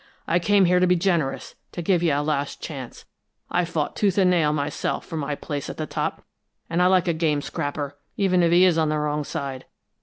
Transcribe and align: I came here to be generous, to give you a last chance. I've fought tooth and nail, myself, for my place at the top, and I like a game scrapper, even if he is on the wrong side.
I 0.25 0.39
came 0.39 0.65
here 0.65 0.79
to 0.79 0.87
be 0.87 0.95
generous, 0.95 1.53
to 1.73 1.83
give 1.83 2.01
you 2.01 2.11
a 2.11 2.23
last 2.23 2.59
chance. 2.59 3.05
I've 3.51 3.69
fought 3.69 3.95
tooth 3.95 4.17
and 4.17 4.31
nail, 4.31 4.51
myself, 4.51 5.05
for 5.05 5.15
my 5.15 5.35
place 5.35 5.69
at 5.69 5.77
the 5.77 5.85
top, 5.85 6.25
and 6.71 6.81
I 6.81 6.87
like 6.87 7.07
a 7.07 7.13
game 7.13 7.39
scrapper, 7.39 7.99
even 8.17 8.41
if 8.41 8.51
he 8.51 8.65
is 8.65 8.79
on 8.79 8.89
the 8.89 8.97
wrong 8.97 9.23
side. 9.23 9.65